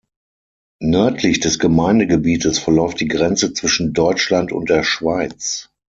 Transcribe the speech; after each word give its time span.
Nördlich 0.81 1.41
des 1.41 1.59
Gemeindegebietes 1.59 2.57
verläuft 2.57 2.99
die 3.01 3.07
Grenze 3.07 3.53
zwischen 3.53 3.93
Deutschland 3.93 4.51
und 4.51 4.67
der 4.71 4.83
Schweiz. 4.83 5.69